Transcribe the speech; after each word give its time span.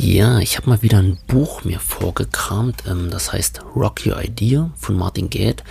Ja, 0.00 0.38
ich 0.38 0.56
habe 0.56 0.70
mal 0.70 0.82
wieder 0.82 0.98
ein 0.98 1.18
Buch 1.26 1.64
mir 1.64 1.80
vorgekramt. 1.80 2.84
Ähm, 2.86 3.10
das 3.10 3.32
heißt 3.32 3.62
Rock 3.74 4.06
Your 4.06 4.22
Idea 4.22 4.70
von 4.76 4.96
Martin 4.96 5.28
Gade. 5.28 5.64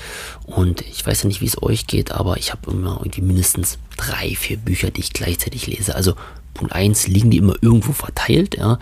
Und 0.45 0.81
ich 0.81 1.07
weiß 1.07 1.23
ja 1.23 1.27
nicht, 1.29 1.39
wie 1.39 1.45
es 1.45 1.63
euch 1.63 1.87
geht, 1.87 2.11
aber 2.11 2.35
ich 2.35 2.51
habe 2.51 2.69
immer 2.69 2.97
irgendwie 2.99 3.21
mindestens 3.21 3.77
drei, 3.95 4.35
vier 4.35 4.57
Bücher, 4.57 4.91
die 4.91 4.99
ich 4.99 5.13
gleichzeitig 5.13 5.67
lese. 5.67 5.95
Also 5.95 6.15
Punkt 6.53 6.73
1 6.73 7.07
liegen 7.07 7.31
die 7.31 7.37
immer 7.37 7.55
irgendwo 7.61 7.93
verteilt, 7.93 8.57
ja. 8.57 8.79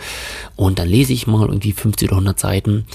Und 0.56 0.80
dann 0.80 0.88
lese 0.88 1.14
ich 1.14 1.28
mal 1.28 1.48
irgendwie 1.48 1.74
50 1.74 2.10
oder 2.10 2.18
100 2.18 2.40
Seiten, 2.40 2.88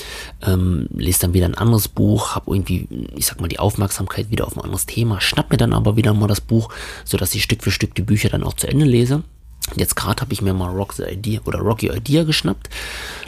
ähm, 0.44 0.89
lese 0.93 1.21
dann 1.21 1.35
wieder 1.35 1.46
ein 1.46 1.54
anderes 1.54 1.86
Buch, 1.86 2.35
habe 2.35 2.50
irgendwie, 2.50 2.89
ich 3.14 3.26
sag 3.26 3.40
mal, 3.40 3.46
die 3.46 3.61
Aufmerksamkeit 3.61 4.32
wieder 4.32 4.48
auf 4.48 4.57
ein 4.57 4.62
anderes 4.62 4.86
Thema, 4.86 5.21
schnapp 5.21 5.53
mir 5.53 5.57
dann 5.57 5.72
aber 5.72 5.94
wieder 5.94 6.14
mal 6.14 6.26
das 6.26 6.40
Buch, 6.40 6.72
sodass 7.04 7.32
ich 7.32 7.44
Stück 7.44 7.62
für 7.62 7.71
Stück 7.71 7.94
die 7.94 8.03
Bücher 8.03 8.29
dann 8.29 8.43
auch 8.43 8.54
zu 8.54 8.67
Ende 8.67 8.86
lese. 8.86 9.22
Jetzt 9.77 9.96
gerade 9.96 10.21
habe 10.21 10.32
ich 10.32 10.43
mir 10.43 10.54
mal 10.54 10.71
Rock 10.71 10.99
Idea 10.99 11.40
oder 11.44 11.61
Rocky 11.61 11.89
Idea 11.90 12.25
geschnappt. 12.25 12.68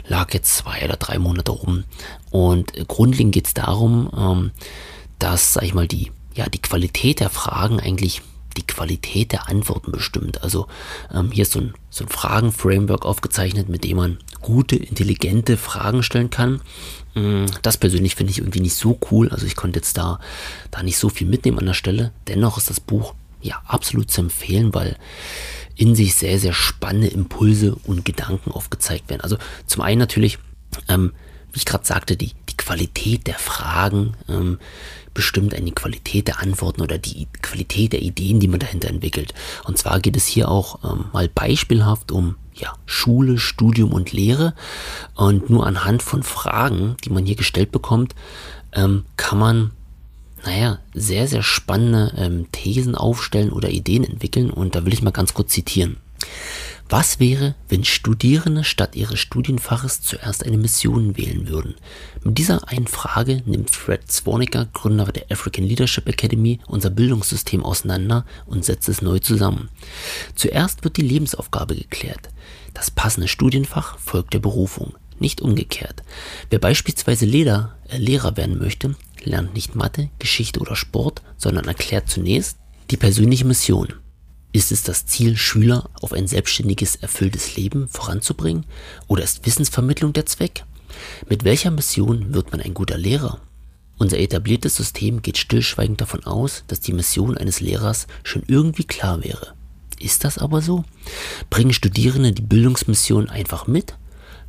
Lag 0.07 0.33
jetzt 0.33 0.55
zwei 0.55 0.83
oder 0.83 0.97
drei 0.97 1.19
Monate 1.19 1.51
rum. 1.51 1.83
Und 2.31 2.73
grundlegend 2.87 3.33
geht 3.33 3.47
es 3.47 3.53
darum, 3.53 4.09
ähm, 4.15 4.51
dass, 5.19 5.53
sag 5.53 5.63
ich 5.63 5.73
mal, 5.73 5.87
die, 5.87 6.11
ja, 6.35 6.47
die 6.49 6.61
Qualität 6.61 7.19
der 7.19 7.29
Fragen 7.29 7.79
eigentlich 7.79 8.21
die 8.57 8.67
Qualität 8.67 9.31
der 9.31 9.49
Antworten 9.49 9.91
bestimmt. 9.91 10.43
Also 10.43 10.67
ähm, 11.13 11.31
hier 11.31 11.43
ist 11.43 11.53
so 11.53 11.59
ein, 11.59 11.73
so 11.89 12.05
ein 12.05 12.09
Fragen-Framework 12.09 13.05
aufgezeichnet, 13.05 13.69
mit 13.69 13.83
dem 13.83 13.97
man 13.97 14.17
gute, 14.41 14.75
intelligente 14.75 15.57
Fragen 15.57 16.03
stellen 16.03 16.29
kann. 16.29 16.61
Mm, 17.15 17.45
das 17.61 17.77
persönlich 17.77 18.15
finde 18.15 18.31
ich 18.31 18.39
irgendwie 18.39 18.59
nicht 18.59 18.75
so 18.75 18.99
cool. 19.11 19.29
Also 19.29 19.45
ich 19.45 19.55
konnte 19.55 19.79
jetzt 19.79 19.97
da, 19.97 20.19
da 20.71 20.83
nicht 20.83 20.97
so 20.97 21.09
viel 21.09 21.27
mitnehmen 21.27 21.59
an 21.59 21.65
der 21.65 21.73
Stelle. 21.73 22.11
Dennoch 22.27 22.57
ist 22.57 22.69
das 22.69 22.79
Buch 22.79 23.15
ja 23.41 23.61
absolut 23.65 24.09
zu 24.09 24.21
empfehlen, 24.21 24.73
weil 24.73 24.97
in 25.75 25.95
sich 25.95 26.15
sehr, 26.15 26.39
sehr 26.39 26.53
spannende 26.53 27.07
Impulse 27.07 27.75
und 27.85 28.05
Gedanken 28.05 28.51
aufgezeigt 28.51 29.09
werden. 29.09 29.21
Also 29.21 29.37
zum 29.65 29.81
einen 29.81 29.99
natürlich, 29.99 30.37
ähm, 30.87 31.13
wie 31.51 31.57
ich 31.57 31.65
gerade 31.65 31.85
sagte, 31.85 32.15
die, 32.15 32.31
die 32.49 32.57
Qualität 32.57 33.27
der 33.27 33.39
Fragen 33.39 34.13
ähm, 34.27 34.59
bestimmt 35.13 35.53
eine 35.53 35.71
Qualität 35.71 36.27
der 36.27 36.39
Antworten 36.39 36.81
oder 36.81 36.97
die 36.97 37.27
Qualität 37.41 37.93
der 37.93 38.01
Ideen, 38.01 38.39
die 38.39 38.47
man 38.47 38.59
dahinter 38.59 38.89
entwickelt. 38.89 39.33
Und 39.65 39.77
zwar 39.77 39.99
geht 39.99 40.17
es 40.17 40.25
hier 40.25 40.49
auch 40.49 40.83
ähm, 40.83 41.05
mal 41.13 41.29
beispielhaft 41.29 42.11
um 42.11 42.35
ja, 42.55 42.73
Schule, 42.85 43.37
Studium 43.37 43.93
und 43.93 44.11
Lehre. 44.11 44.53
Und 45.15 45.49
nur 45.49 45.65
anhand 45.65 46.03
von 46.03 46.23
Fragen, 46.23 46.97
die 47.03 47.09
man 47.09 47.25
hier 47.25 47.35
gestellt 47.35 47.71
bekommt, 47.71 48.15
ähm, 48.73 49.05
kann 49.17 49.37
man 49.37 49.71
naja, 50.45 50.79
sehr, 50.93 51.27
sehr 51.27 51.43
spannende 51.43 52.13
ähm, 52.17 52.47
Thesen 52.51 52.95
aufstellen 52.95 53.51
oder 53.51 53.69
Ideen 53.69 54.03
entwickeln. 54.03 54.49
Und 54.49 54.75
da 54.75 54.85
will 54.85 54.93
ich 54.93 55.01
mal 55.01 55.11
ganz 55.11 55.33
kurz 55.33 55.51
zitieren. 55.51 55.97
Was 56.89 57.19
wäre, 57.19 57.55
wenn 57.69 57.85
Studierende 57.85 58.63
statt 58.63 58.95
ihres 58.95 59.19
Studienfaches 59.19 60.01
zuerst 60.01 60.45
eine 60.45 60.57
Mission 60.57 61.17
wählen 61.17 61.47
würden? 61.47 61.75
Mit 62.23 62.37
dieser 62.37 62.67
einen 62.67 62.87
Frage 62.87 63.41
nimmt 63.45 63.71
Fred 63.71 64.11
Zwarnicker, 64.11 64.67
Gründer 64.73 65.05
der 65.05 65.31
African 65.31 65.63
Leadership 65.63 66.07
Academy, 66.07 66.59
unser 66.67 66.89
Bildungssystem 66.89 67.63
auseinander 67.63 68.25
und 68.45 68.65
setzt 68.65 68.89
es 68.89 69.01
neu 69.01 69.19
zusammen. 69.19 69.69
Zuerst 70.35 70.83
wird 70.83 70.97
die 70.97 71.01
Lebensaufgabe 71.01 71.75
geklärt. 71.75 72.29
Das 72.73 72.91
passende 72.91 73.27
Studienfach 73.27 73.97
folgt 73.97 74.33
der 74.33 74.39
Berufung, 74.39 74.93
nicht 75.19 75.41
umgekehrt. 75.41 76.03
Wer 76.49 76.59
beispielsweise 76.59 77.25
Leder, 77.25 77.75
äh, 77.89 77.97
Lehrer 77.97 78.37
werden 78.37 78.59
möchte, 78.59 78.95
lernt 79.25 79.53
nicht 79.53 79.75
Mathe, 79.75 80.09
Geschichte 80.19 80.59
oder 80.59 80.75
Sport, 80.75 81.21
sondern 81.37 81.65
erklärt 81.65 82.09
zunächst 82.09 82.57
die 82.91 82.97
persönliche 82.97 83.45
Mission. 83.45 83.93
Ist 84.51 84.71
es 84.71 84.83
das 84.83 85.07
Ziel, 85.07 85.35
Schüler 85.35 85.89
auf 85.99 86.13
ein 86.13 86.27
selbstständiges, 86.27 86.95
erfülltes 86.95 87.55
Leben 87.55 87.87
voranzubringen? 87.87 88.65
Oder 89.07 89.23
ist 89.23 89.45
Wissensvermittlung 89.45 90.13
der 90.13 90.27
Zweck? 90.27 90.63
Mit 91.27 91.43
welcher 91.43 91.71
Mission 91.71 92.33
wird 92.33 92.51
man 92.51 92.61
ein 92.61 92.75
guter 92.75 92.97
Lehrer? 92.97 93.41
Unser 93.97 94.19
etabliertes 94.19 94.75
System 94.75 95.21
geht 95.21 95.37
stillschweigend 95.37 96.01
davon 96.01 96.23
aus, 96.25 96.63
dass 96.67 96.81
die 96.81 96.93
Mission 96.93 97.37
eines 97.37 97.61
Lehrers 97.61 98.07
schon 98.23 98.43
irgendwie 98.47 98.83
klar 98.83 99.23
wäre. 99.23 99.53
Ist 99.99 100.23
das 100.23 100.37
aber 100.37 100.61
so? 100.61 100.83
Bringen 101.49 101.73
Studierende 101.73 102.31
die 102.31 102.41
Bildungsmission 102.41 103.29
einfach 103.29 103.67
mit? 103.67 103.95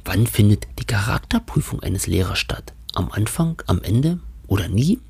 Wann 0.04 0.26
findet 0.26 0.66
die 0.78 0.84
Charakterprüfung 0.84 1.82
eines 1.82 2.06
Lehrers 2.06 2.38
statt? 2.38 2.74
Am 2.94 3.10
Anfang, 3.10 3.62
am 3.66 3.80
Ende, 3.82 4.18
oder 4.54 4.68
nie? 4.68 5.00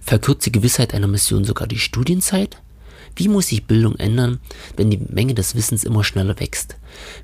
Verkürzt 0.00 0.46
die 0.46 0.52
Gewissheit 0.52 0.94
einer 0.94 1.06
Mission 1.06 1.44
sogar 1.44 1.66
die 1.66 1.78
Studienzeit? 1.78 2.56
Wie 3.16 3.28
muss 3.28 3.48
sich 3.48 3.66
Bildung 3.66 3.96
ändern, 3.96 4.40
wenn 4.76 4.90
die 4.90 5.00
Menge 5.10 5.34
des 5.34 5.54
Wissens 5.54 5.84
immer 5.84 6.04
schneller 6.04 6.40
wächst? 6.40 6.76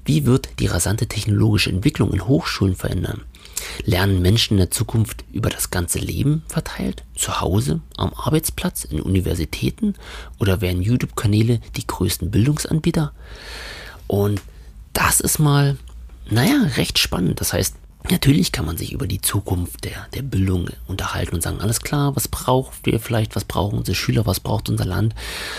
Wie 0.05 0.27
wird 0.27 0.51
die 0.59 0.67
rasante 0.67 1.07
technologische 1.07 1.71
Entwicklung 1.71 2.13
in 2.13 2.27
Hochschulen 2.27 2.77
verändern? 2.77 3.23
Lernen 3.85 4.21
Menschen 4.21 4.55
in 4.55 4.59
der 4.59 4.71
Zukunft 4.71 5.25
über 5.33 5.49
das 5.49 5.71
ganze 5.71 5.99
Leben 6.01 6.43
verteilt? 6.49 7.03
Zu 7.15 7.41
Hause, 7.41 7.81
am 7.97 8.13
Arbeitsplatz, 8.13 8.85
in 8.85 9.01
Universitäten? 9.01 9.95
Oder 10.39 10.61
werden 10.61 10.83
YouTube-Kanäle 10.83 11.61
die 11.77 11.87
größten 11.87 12.31
Bildungsanbieter? 12.31 13.13
Und 14.07 14.43
das 14.93 15.21
ist 15.21 15.39
mal, 15.39 15.79
naja, 16.29 16.69
recht 16.77 16.99
spannend. 16.99 17.41
Das 17.41 17.55
heißt, 17.55 17.77
Natürlich 18.11 18.53
kann 18.53 18.67
man 18.67 18.77
sich 18.77 18.93
über 18.93 19.07
die 19.07 19.23
Zukunft 19.23 19.85
der, 19.87 20.09
der 20.13 20.21
Bildung 20.21 20.69
unterhalten 20.87 21.37
und 21.37 21.43
sagen, 21.43 21.63
alles 21.63 21.81
klar, 21.81 22.15
was 22.15 22.29
braucht 22.29 22.85
wir 22.85 23.01
vielleicht, 23.01 23.35
was 23.35 23.47
brauchen 23.47 23.79
unsere 23.79 23.95
Schüler, 23.95 24.27
was 24.27 24.41
braucht 24.41 24.69
unser 24.69 24.85
Land. 24.85 25.15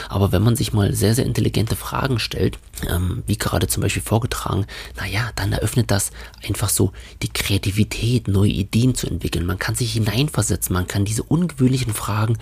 Aber 0.10 0.32
wenn 0.32 0.44
man 0.44 0.56
sich 0.56 0.72
mal 0.72 0.94
sehr, 0.94 1.16
sehr 1.16 1.26
intelligente 1.26 1.76
Fragen 1.76 2.20
stellt, 2.20 2.60
ähm, 2.88 3.24
wie 3.26 3.40
gerade 3.40 3.66
zum 3.66 3.82
Beispiel 3.82 4.04
vorgetragen, 4.04 4.68
naja, 4.96 5.32
dann 5.36 5.54
eröffnet 5.54 5.90
das 5.90 6.12
einfach 6.48 6.70
so 6.70 6.92
die 7.24 7.34
Kreativität, 7.34 8.28
neue 8.28 8.52
Ideen 8.52 8.94
zu 8.94 9.08
entwickeln. 9.08 9.48
Man 9.48 9.58
kann 9.58 9.74
sich 9.74 9.94
hineinversetzen, 9.94 10.72
man 10.72 10.86
kann 10.86 11.04
diese 11.04 11.24
ungewöhnlichen 11.24 11.96
Fragen 11.96 12.38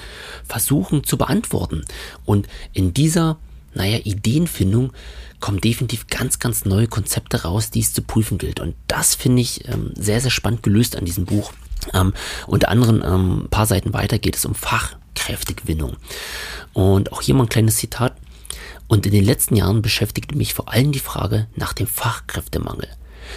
versuchen 0.45 1.05
zu 1.05 1.17
beantworten. 1.17 1.85
Und 2.25 2.49
in 2.73 2.93
dieser 2.93 3.37
naja, 3.75 3.99
Ideenfindung 4.03 4.93
kommen 5.39 5.59
definitiv 5.59 6.07
ganz, 6.07 6.39
ganz 6.39 6.65
neue 6.65 6.87
Konzepte 6.87 7.43
raus, 7.43 7.69
die 7.69 7.81
es 7.81 7.93
zu 7.93 8.01
prüfen 8.01 8.37
gilt. 8.37 8.59
Und 8.59 8.75
das 8.87 9.15
finde 9.15 9.41
ich 9.41 9.67
ähm, 9.67 9.91
sehr, 9.95 10.21
sehr 10.21 10.31
spannend 10.31 10.63
gelöst 10.63 10.95
an 10.95 11.05
diesem 11.05 11.25
Buch. 11.25 11.51
Ähm, 11.93 12.13
unter 12.47 12.69
anderem 12.69 13.03
ähm, 13.05 13.43
ein 13.43 13.49
paar 13.49 13.65
Seiten 13.65 13.93
weiter 13.93 14.19
geht 14.19 14.35
es 14.37 14.45
um 14.45 14.55
Fachkräftegewinnung. 14.55 15.97
Und 16.71 17.11
auch 17.11 17.21
hier 17.21 17.35
mal 17.35 17.43
ein 17.43 17.49
kleines 17.49 17.77
Zitat. 17.77 18.15
Und 18.87 19.05
in 19.05 19.11
den 19.11 19.25
letzten 19.25 19.55
Jahren 19.55 19.81
beschäftigte 19.81 20.37
mich 20.37 20.53
vor 20.53 20.71
allem 20.71 20.91
die 20.91 20.99
Frage 20.99 21.47
nach 21.55 21.73
dem 21.73 21.87
Fachkräftemangel. 21.87 22.87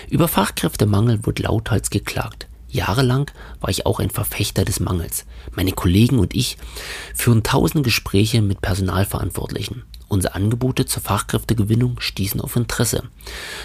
Über 0.08 0.28
Fachkräftemangel 0.28 1.24
wurde 1.26 1.44
lauthals 1.44 1.90
geklagt. 1.90 2.46
Jahrelang 2.76 3.30
war 3.60 3.70
ich 3.70 3.86
auch 3.86 3.98
ein 3.98 4.10
Verfechter 4.10 4.64
des 4.64 4.78
Mangels. 4.78 5.24
Meine 5.52 5.72
Kollegen 5.72 6.18
und 6.18 6.34
ich 6.34 6.58
führen 7.14 7.42
tausende 7.42 7.82
Gespräche 7.82 8.42
mit 8.42 8.60
Personalverantwortlichen. 8.60 9.82
Unsere 10.08 10.34
Angebote 10.34 10.86
zur 10.86 11.02
Fachkräftegewinnung 11.02 11.98
stießen 11.98 12.40
auf 12.40 12.54
Interesse. 12.54 13.02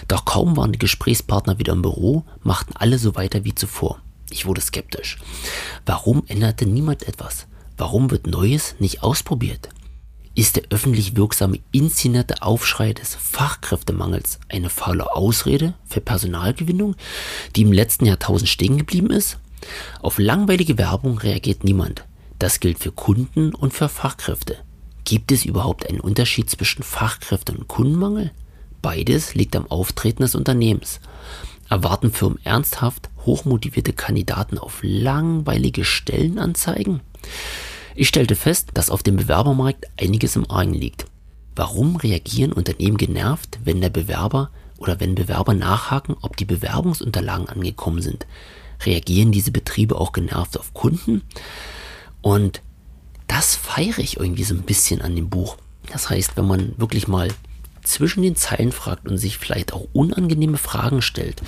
Doch 0.08 0.26
kaum 0.26 0.58
waren 0.58 0.72
die 0.72 0.80
Gesprächspartner 0.80 1.60
wieder 1.60 1.74
im 1.74 1.84
Büro, 1.84 2.24
machten 2.42 2.76
alle 2.76 2.98
so 2.98 3.16
weiter 3.16 3.44
wie 3.44 3.54
zuvor. 3.54 4.00
Ich 4.32 4.46
wurde 4.48 4.62
skeptisch. 4.62 5.20
Warum 5.86 6.24
änderte 6.28 6.66
niemand 6.66 7.08
etwas? 7.08 7.46
Warum 7.78 8.10
wird 8.10 8.26
Neues 8.26 8.76
nicht 8.80 9.04
ausprobiert? 9.04 9.70
Ist 10.34 10.56
der 10.56 10.64
öffentlich 10.70 11.18
wirksame 11.18 11.60
inszenierte 11.74 12.42
Aufschrei 12.42 12.94
des 12.94 13.16
Fachkräftemangels 13.16 14.40
eine 14.48 14.70
faule 14.70 15.14
Ausrede 15.14 15.74
für 15.86 16.00
Personalgewinnung, 16.00 16.96
die 17.56 17.64
im 17.64 17.74
letzten 17.74 18.06
Jahrtausend 18.06 18.48
stehen 18.48 18.78
geblieben 18.78 19.12
ist? 19.12 19.40
Auf 20.02 20.20
langweilige 20.20 20.78
Werbung 20.78 21.18
reagiert 21.18 21.66
niemand. 21.66 22.06
Das 22.40 22.62
gilt 22.62 22.80
für 22.80 22.94
Kunden 22.94 23.54
und 23.54 23.74
für 23.74 23.90
Fachkräfte. 23.90 24.58
Gibt 25.04 25.34
es 25.34 25.44
überhaupt 25.44 25.88
einen 25.90 26.00
Unterschied 26.00 26.50
zwischen 26.50 26.84
Fachkräfte 26.84 27.52
und 27.52 27.68
Kundenmangel? 27.68 28.32
Beides 28.82 29.36
liegt 29.36 29.56
am 29.56 29.70
Auftreten 29.70 30.24
des 30.24 30.34
Unternehmens. 30.34 31.02
Erwarten 31.70 32.12
Firmen 32.12 32.40
ernsthaft 32.44 33.10
hochmotivierte 33.26 33.94
Kandidaten 33.94 34.58
auf 34.58 34.80
langweilige 34.82 35.84
Stellenanzeigen? 35.84 37.02
Ich 37.96 38.08
stellte 38.08 38.36
fest, 38.36 38.70
dass 38.74 38.90
auf 38.90 39.04
dem 39.04 39.18
Bewerbermarkt 39.18 39.86
einiges 40.00 40.36
im 40.36 40.50
Argen 40.50 40.74
liegt. 40.74 41.06
Warum 41.56 41.98
reagieren 41.98 42.54
Unternehmen 42.54 42.98
genervt, 42.98 43.60
wenn 43.64 43.82
der 43.82 43.90
Bewerber 43.90 44.52
oder 44.78 45.00
wenn 45.00 45.16
Bewerber 45.16 45.54
nachhaken, 45.54 46.16
ob 46.22 46.38
die 46.38 46.46
Bewerbungsunterlagen 46.46 47.50
angekommen 47.50 48.02
sind? 48.02 48.26
Reagieren 48.86 49.32
diese 49.32 49.52
Betriebe 49.52 50.00
auch 50.00 50.14
genervt 50.14 50.58
auf 50.58 50.74
Kunden? 50.74 51.22
Und 52.22 52.62
das 53.28 53.56
feiere 53.56 54.00
ich 54.00 54.18
irgendwie 54.18 54.44
so 54.44 54.56
ein 54.56 54.64
bisschen 54.64 55.02
an 55.02 55.16
dem 55.16 55.30
Buch. 55.30 55.58
Das 55.92 56.10
heißt, 56.10 56.38
wenn 56.38 56.48
man 56.48 56.74
wirklich 56.78 57.08
mal 57.08 57.30
zwischen 57.84 58.24
den 58.24 58.36
Zeilen 58.36 58.72
fragt 58.72 59.08
und 59.08 59.18
sich 59.18 59.38
vielleicht 59.38 59.74
auch 59.74 59.88
unangenehme 59.94 60.58
Fragen 60.58 61.02
stellt, 61.02 61.42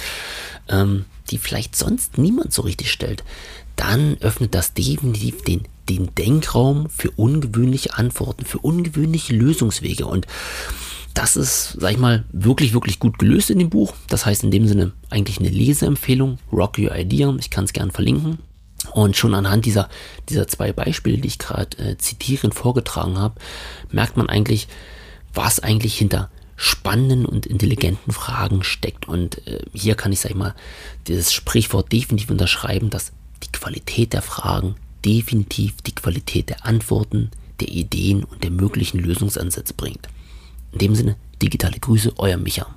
ähm, 0.68 1.06
die 1.30 1.38
vielleicht 1.38 1.76
sonst 1.76 2.18
niemand 2.18 2.54
so 2.54 2.64
richtig 2.64 2.92
stellt, 2.92 3.24
dann 3.76 4.18
öffnet 4.20 4.54
das 4.56 4.74
definitiv 4.74 5.44
den, 5.44 5.64
den 5.90 6.14
Denkraum 6.16 6.90
für 6.90 7.12
ungewöhnliche 7.12 7.96
Antworten, 7.96 8.46
für 8.46 8.60
ungewöhnliche 8.60 9.36
Lösungswege. 9.36 10.06
Und 10.06 10.28
das 11.14 11.36
ist, 11.36 11.78
sag 11.80 11.92
ich 11.92 11.98
mal, 11.98 12.26
wirklich, 12.32 12.74
wirklich 12.74 13.00
gut 13.00 13.20
gelöst 13.20 13.50
in 13.50 13.60
dem 13.60 13.70
Buch. 13.70 13.94
Das 14.08 14.26
heißt 14.26 14.44
in 14.44 14.52
dem 14.52 14.68
Sinne 14.68 14.94
eigentlich 15.10 15.40
eine 15.40 15.50
Leseempfehlung. 15.50 16.40
Rock 16.52 16.80
Your 16.80 16.96
Idea. 16.96 17.36
Ich 17.40 17.50
kann 17.50 17.66
es 17.66 17.74
gern 17.74 17.92
verlinken. 17.92 18.40
Und 18.92 19.16
schon 19.16 19.34
anhand 19.34 19.66
dieser, 19.66 19.90
dieser 20.30 20.48
zwei 20.48 20.74
Beispiele, 20.74 21.18
die 21.18 21.28
ich 21.28 21.40
gerade 21.40 21.78
äh, 21.78 21.98
zitierend 21.98 22.54
vorgetragen 22.54 23.18
habe, 23.18 23.40
merkt 23.92 24.18
man 24.18 24.28
eigentlich, 24.28 24.68
was 25.34 25.60
eigentlich 25.60 25.98
hinter 25.98 26.30
spannenden 26.56 27.26
und 27.26 27.46
intelligenten 27.46 28.12
Fragen 28.12 28.64
steckt. 28.64 29.08
Und 29.08 29.46
äh, 29.48 29.60
hier 29.74 29.96
kann 29.96 30.12
ich, 30.12 30.20
sag 30.20 30.32
ich 30.32 30.38
mal, 30.38 30.56
dieses 31.08 31.34
Sprichwort 31.34 31.92
definitiv 31.92 32.30
unterschreiben, 32.30 32.90
dass 32.90 33.12
die 33.44 33.52
Qualität 33.52 34.14
der 34.14 34.22
Fragen 34.22 34.76
definitiv 35.06 35.82
die 35.82 35.96
Qualität 35.96 36.50
der 36.50 36.66
Antworten, 36.66 37.32
der 37.60 37.70
Ideen 37.70 38.24
und 38.24 38.44
der 38.44 38.52
möglichen 38.52 39.00
Lösungsansätze 39.00 39.74
bringt. 39.74 40.08
In 40.72 40.80
dem 40.80 40.96
Sinne, 40.96 41.16
digitale 41.42 41.80
Grüße, 41.80 42.14
euer 42.18 42.38
Micha. 42.38 42.68